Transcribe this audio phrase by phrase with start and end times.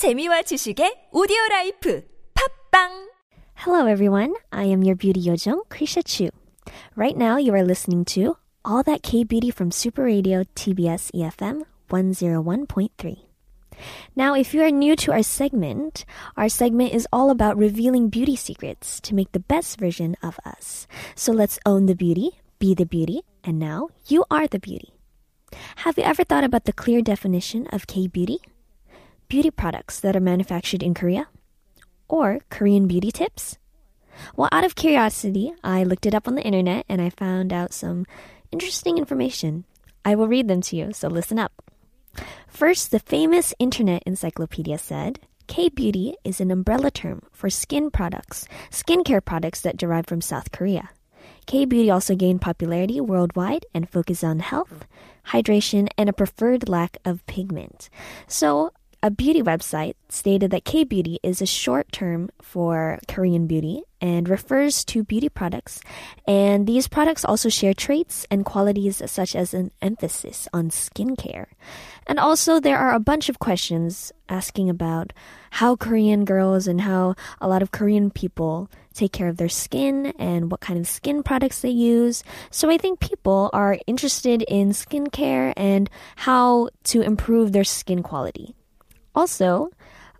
[0.00, 3.10] 재미와 지식의 오디오 라이프 팝빵
[3.52, 4.32] Hello, everyone.
[4.50, 6.30] I am your beauty yojong, Krisha Chu.
[6.96, 11.68] Right now, you are listening to All That K Beauty from Super Radio TBS EFM
[11.90, 13.28] 101.3.
[14.16, 18.36] Now, if you are new to our segment, our segment is all about revealing beauty
[18.36, 20.88] secrets to make the best version of us.
[21.14, 24.94] So let's own the beauty, be the beauty, and now you are the beauty.
[25.84, 28.40] Have you ever thought about the clear definition of K beauty?
[29.30, 31.28] Beauty products that are manufactured in Korea?
[32.08, 33.58] Or Korean beauty tips?
[34.34, 37.72] Well, out of curiosity, I looked it up on the internet and I found out
[37.72, 38.06] some
[38.50, 39.66] interesting information.
[40.04, 41.52] I will read them to you, so listen up.
[42.48, 48.48] First, the famous Internet Encyclopedia said K beauty is an umbrella term for skin products,
[48.72, 50.90] skincare products that derive from South Korea.
[51.46, 54.88] K beauty also gained popularity worldwide and focused on health,
[55.28, 57.90] hydration, and a preferred lack of pigment.
[58.26, 58.72] So,
[59.02, 64.28] a beauty website stated that K beauty is a short term for Korean beauty and
[64.28, 65.80] refers to beauty products.
[66.26, 71.46] And these products also share traits and qualities such as an emphasis on skincare.
[72.06, 75.12] And also, there are a bunch of questions asking about
[75.50, 80.12] how Korean girls and how a lot of Korean people take care of their skin
[80.18, 82.22] and what kind of skin products they use.
[82.50, 88.54] So I think people are interested in skincare and how to improve their skin quality.
[89.14, 89.70] Also,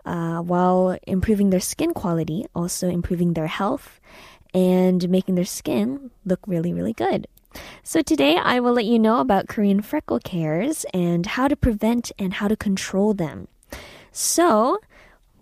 [0.04, 4.00] uh, while improving their skin quality, also improving their health
[4.52, 7.26] and making their skin look really, really good.
[7.82, 12.12] So today I will let you know about Korean freckle cares and how to prevent
[12.18, 13.48] and how to control them.
[14.12, 14.78] So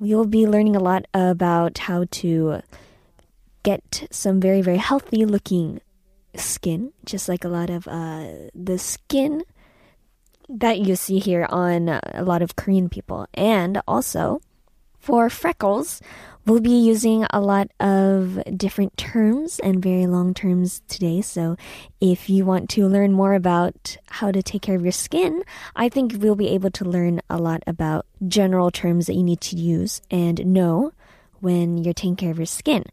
[0.01, 2.63] you'll be learning a lot about how to
[3.63, 5.81] get some very, very healthy looking
[6.37, 9.43] skin, just like a lot of uh, the skin
[10.49, 13.27] that you see here on uh, a lot of Korean people.
[13.35, 14.41] And also,
[14.99, 16.01] for freckles,
[16.47, 21.21] we'll be using a lot of different terms and very long terms today.
[21.21, 21.57] So,
[22.01, 25.43] if you want to learn more about how to take care of your skin,
[25.77, 29.41] I think we'll be able to learn a lot about general terms that you need
[29.43, 30.93] to use and know
[31.41, 32.85] when you're taking care of your skin.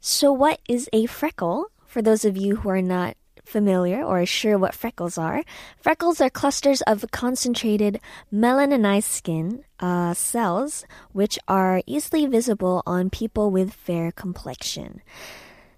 [0.00, 1.66] So, what is a freckle?
[1.86, 3.16] For those of you who are not
[3.46, 5.42] familiar or sure what freckles are,
[5.78, 8.00] freckles are clusters of concentrated
[8.32, 15.00] melaninized skin uh, cells which are easily visible on people with fair complexion.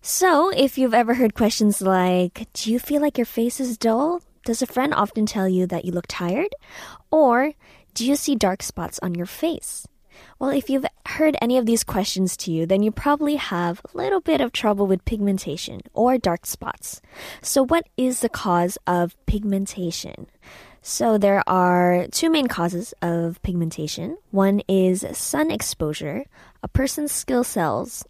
[0.01, 4.23] So, if you've ever heard questions like, Do you feel like your face is dull?
[4.45, 6.55] Does a friend often tell you that you look tired?
[7.11, 7.53] Or,
[7.95, 9.87] Do you see dark spots on your face?
[10.39, 13.97] Well, if you've heard any of these questions to you, then you probably have a
[13.97, 17.01] little bit of trouble with pigmentation or dark spots.
[17.43, 20.29] So, what is the cause of pigmentation?
[20.81, 24.19] So, there are two main causes of pigmentation.
[24.31, 26.25] One is sun exposure.
[26.63, 28.05] A person's skill cells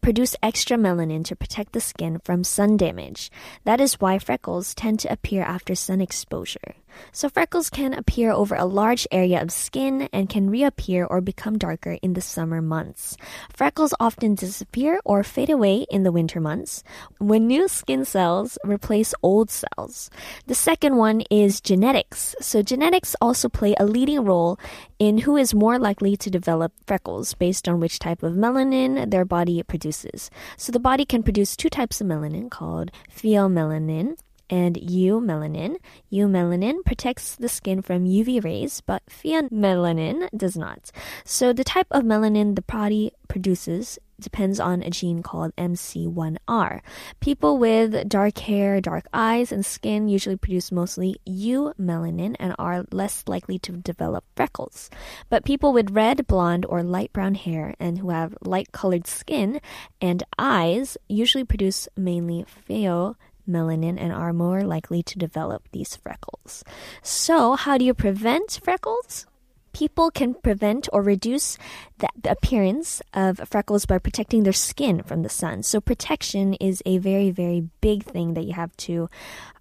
[0.00, 3.30] produce extra melanin to protect the skin from sun damage.
[3.64, 6.76] That is why freckles tend to appear after sun exposure.
[7.12, 11.58] So freckles can appear over a large area of skin and can reappear or become
[11.58, 13.16] darker in the summer months.
[13.52, 16.82] Freckles often disappear or fade away in the winter months
[17.18, 20.10] when new skin cells replace old cells.
[20.46, 22.34] The second one is genetics.
[22.40, 24.58] So genetics also play a leading role
[24.98, 29.24] in who is more likely to develop freckles based on which type of melanin their
[29.24, 30.30] body produces.
[30.56, 34.16] So the body can produce two types of melanin called pheomelanin
[34.50, 35.76] and eumelanin.
[36.12, 40.90] Eumelanin protects the skin from UV rays, but pheomelanin does not.
[41.24, 46.80] So the type of melanin the body produces depends on a gene called MC1R.
[47.20, 53.24] People with dark hair, dark eyes, and skin usually produce mostly eumelanin and are less
[53.26, 54.90] likely to develop freckles.
[55.28, 59.60] But people with red, blonde, or light brown hair and who have light colored skin
[60.00, 63.16] and eyes usually produce mainly pheo
[63.48, 66.64] melanin and are more likely to develop these freckles.
[67.02, 69.26] So, how do you prevent freckles?
[69.72, 71.58] People can prevent or reduce
[71.98, 75.62] the, appearance of freckles by protecting their skin from the sun.
[75.62, 79.10] So, protection is a very, very big thing that you have to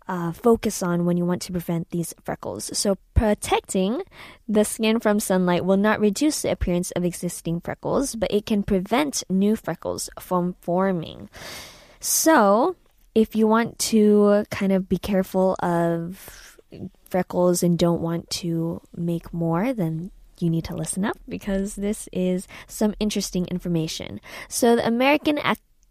[0.08, 2.78] uh, focus on when you want to prevent these freckles.
[2.78, 4.04] So, protecting
[4.48, 8.64] the skin from sunlight will not reduce the appearance of existing freckles, but it can
[8.64, 11.30] prevent new freckles from forming.
[12.00, 12.76] So,
[13.16, 16.60] if you want to kind of be careful of
[17.10, 22.10] freckles and don't want to make more, then you need to listen up because this
[22.12, 24.20] is some interesting information.
[24.50, 25.40] So, the American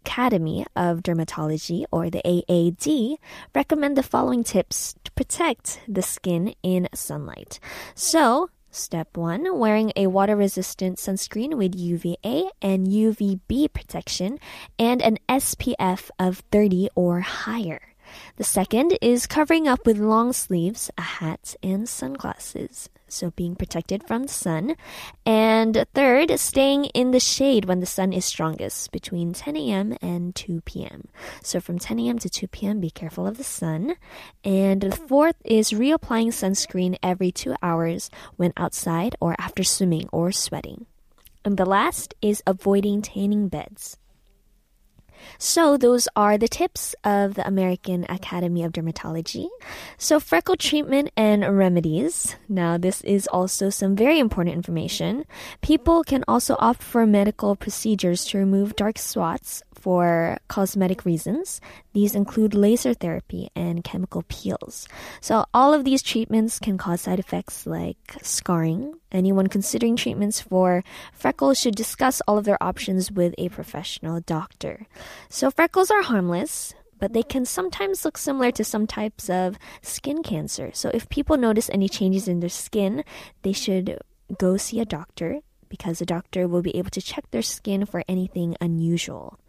[0.05, 3.17] Academy of Dermatology, or the AAD,
[3.55, 7.59] recommend the following tips to protect the skin in sunlight.
[7.95, 14.37] So, Step 1 Wearing a water resistant sunscreen with UVA and UVB protection
[14.77, 17.95] and an SPF of 30 or higher.
[18.35, 22.89] The second is covering up with long sleeves, a hat, and sunglasses.
[23.07, 24.75] So being protected from the sun.
[25.25, 29.97] And third, staying in the shade when the sun is strongest between 10 a.m.
[30.01, 31.07] and 2 p.m.
[31.43, 32.19] So from 10 a.m.
[32.19, 33.95] to 2 p.m., be careful of the sun.
[34.43, 40.31] And the fourth is reapplying sunscreen every two hours when outside or after swimming or
[40.31, 40.85] sweating.
[41.43, 43.97] And the last is avoiding tanning beds.
[45.37, 49.47] So those are the tips of the American Academy of Dermatology.
[49.97, 52.35] So freckle treatment and remedies.
[52.49, 55.25] Now this is also some very important information.
[55.61, 61.61] People can also opt for medical procedures to remove dark spots for cosmetic reasons.
[61.93, 64.87] These include laser therapy and chemical peels.
[65.21, 68.95] So, all of these treatments can cause side effects like scarring.
[69.15, 70.83] Anyone considering treatments for
[71.13, 74.85] freckles should discuss all of their options with a professional doctor.
[75.29, 80.23] So, freckles are harmless but they can sometimes look similar to some types of skin
[80.23, 80.71] cancer.
[80.73, 83.03] So if people notice any changes in their skin,
[83.41, 83.99] they should
[84.39, 88.03] go see a doctor because the doctor will be able to check their skin for
[88.07, 89.39] anything unusual.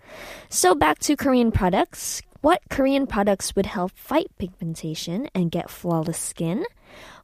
[0.49, 2.23] So back to Korean products.
[2.41, 6.65] What Korean products would help fight pigmentation and get flawless skin?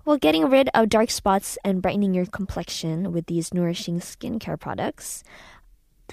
[0.04, 5.22] Well, getting rid of dark spots and brightening your complexion with these nourishing skincare products.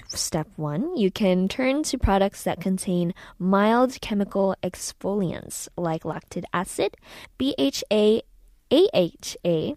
[0.08, 6.96] Step one, you can turn to products that contain mild chemical exfoliants like lactic acid,
[7.38, 8.22] BHA,
[8.70, 9.74] AHA,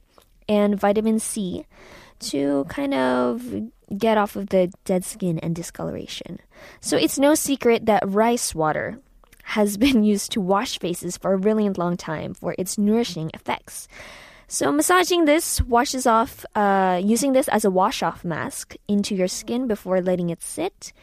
[0.47, 1.65] and vitamin C
[2.19, 6.39] to kind of get off of the dead skin and discoloration.
[6.79, 8.99] So it's no secret that rice water
[9.53, 13.87] has been used to wash faces for a really long time for its nourishing effects.
[14.47, 19.67] So massaging this washes off, uh, using this as a wash-off mask into your skin
[19.67, 20.93] before letting it sit,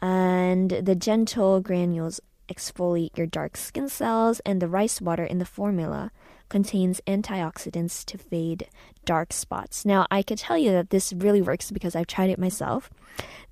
[0.00, 2.20] and the gentle granules
[2.52, 6.10] exfoliate your dark skin cells, and the rice water in the formula
[6.52, 8.68] contains antioxidants to fade
[9.06, 9.86] dark spots.
[9.86, 12.90] Now, I could tell you that this really works because I've tried it myself.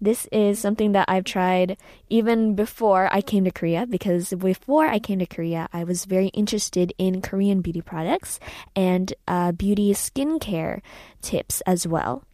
[0.01, 1.79] This is something that I've tried
[2.11, 6.29] even before I came to Korea because before I came to Korea, I was very
[6.29, 8.39] interested in Korean beauty products
[8.77, 10.83] and uh, beauty skincare
[11.23, 12.25] tips as well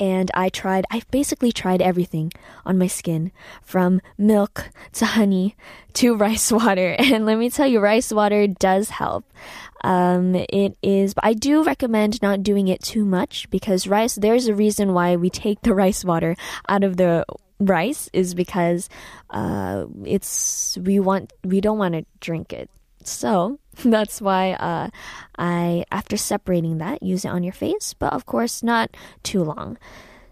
[0.00, 2.32] and I tried, I've basically tried everything
[2.64, 3.30] on my skin
[3.62, 5.54] from milk to honey
[5.94, 6.96] to rice water.
[7.10, 9.24] And let me tell you, rice water does help.
[9.82, 14.54] Um, it is, I do recommend not doing it too much because rice, there's a
[14.54, 16.36] reason why we take the rice water
[16.68, 17.26] out of the
[17.58, 18.88] rice is because,
[19.30, 22.70] uh, it's, we want, we don't want to drink it.
[23.02, 24.90] So that's why uh,
[25.38, 29.78] I, after separating that, use it on your face, but of course not too long.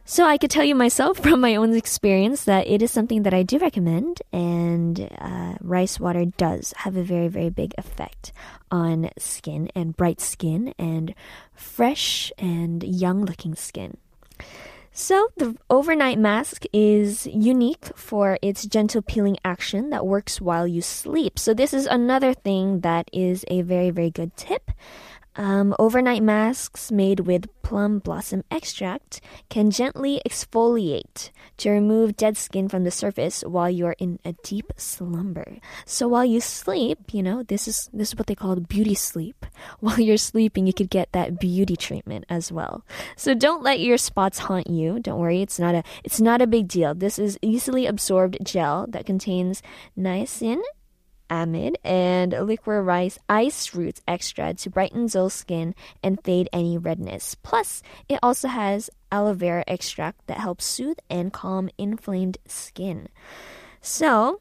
[0.04, 3.34] So I could tell you myself from my own experience that it is something that
[3.34, 8.32] I do recommend, and uh, rice water does have a very, very big effect
[8.70, 11.14] on skin and bright skin and
[11.54, 13.98] fresh and young looking skin.
[15.00, 20.82] So, the overnight mask is unique for its gentle peeling action that works while you
[20.82, 21.38] sleep.
[21.38, 24.72] So, this is another thing that is a very, very good tip.
[25.38, 32.68] Um, overnight masks made with plum blossom extract can gently exfoliate to remove dead skin
[32.68, 35.58] from the surface while you are in a deep slumber.
[35.86, 39.46] So while you sleep, you know, this is this is what they call beauty sleep.
[39.80, 42.84] While you're sleeping, you could get that beauty treatment as well.
[43.16, 44.98] So don't let your spots haunt you.
[44.98, 46.94] Don't worry, it's not a it's not a big deal.
[46.94, 49.62] This is easily absorbed gel that contains
[49.96, 50.62] niacin
[51.28, 57.34] amide and licorice ice roots extract to brighten dull skin and fade any redness.
[57.42, 63.08] Plus, it also has aloe vera extract that helps soothe and calm inflamed skin.
[63.80, 64.40] So,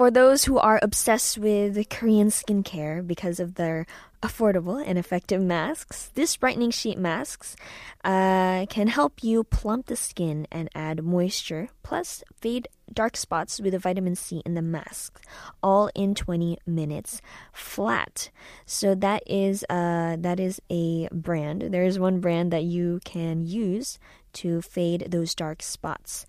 [0.00, 3.84] for those who are obsessed with Korean skincare because of their
[4.22, 7.54] affordable and effective masks, this brightening sheet masks
[8.02, 13.74] uh, can help you plump the skin and add moisture, plus fade dark spots with
[13.74, 15.22] the vitamin C in the mask,
[15.62, 17.20] all in 20 minutes
[17.52, 18.30] flat.
[18.64, 21.60] So that is uh, that is a brand.
[21.60, 23.98] There is one brand that you can use
[24.32, 26.24] to fade those dark spots.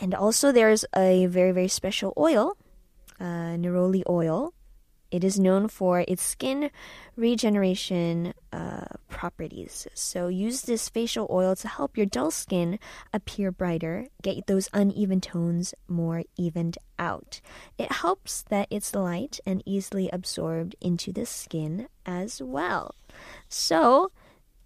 [0.00, 2.56] And also, there's a very, very special oil
[3.20, 4.54] uh, neroli oil.
[5.10, 6.70] It is known for its skin
[7.16, 9.86] regeneration uh, properties.
[9.94, 12.78] So use this facial oil to help your dull skin
[13.12, 17.40] appear brighter, get those uneven tones more evened out.
[17.78, 22.94] It helps that it's light and easily absorbed into the skin as well.
[23.48, 24.12] So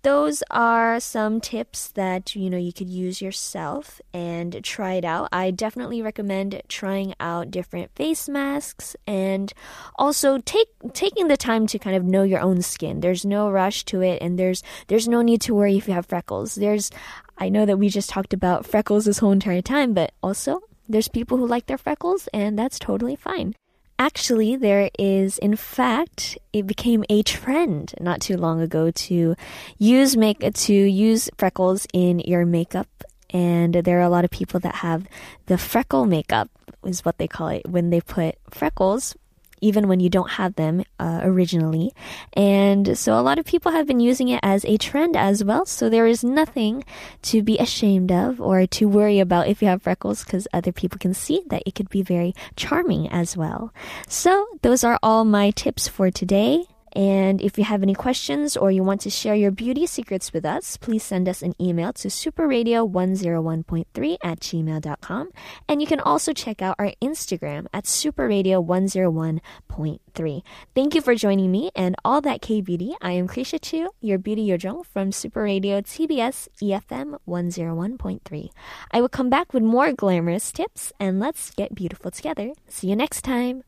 [0.03, 5.29] those are some tips that you know you could use yourself and try it out.
[5.33, 9.53] I definitely recommend trying out different face masks and
[9.97, 13.01] also take taking the time to kind of know your own skin.
[13.01, 16.07] There's no rush to it and there's there's no need to worry if you have
[16.07, 16.57] freckles.
[16.57, 16.91] There's
[17.39, 21.09] I know that we just talked about freckles this whole entire time, but also there's
[21.09, 23.55] people who like their freckles and that's totally fine.
[24.03, 29.37] Actually, there is, in fact, it became a trend not too long ago to
[29.79, 32.89] use make to use freckles in your makeup,
[33.31, 35.07] and there are a lot of people that have
[35.47, 36.51] the freckle makeup
[36.85, 39.15] is what they call it when they put freckles
[39.63, 41.95] even when you don't have them uh, originally.
[42.35, 45.65] And so a lot of people have been using it as a trend as well.
[45.65, 46.85] So there is nothing
[47.23, 50.99] to be ashamed of or to worry about if you have freckles because other people
[50.99, 53.73] can see that it could be very charming as well.
[54.09, 56.67] So those are all my tips for today.
[56.95, 60.45] And if you have any questions or you want to share your beauty secrets with
[60.45, 65.31] us, please send us an email to superradio101.3 at gmail.com.
[65.69, 70.43] And you can also check out our Instagram at superradio101.3.
[70.75, 72.95] Thank you for joining me and all that K Beauty.
[73.01, 78.51] I am Krisha Chu, your beauty yojong from Super Radio TBS EFM 101.3.
[78.91, 82.53] I will come back with more glamorous tips and let's get beautiful together.
[82.69, 83.65] See you next time.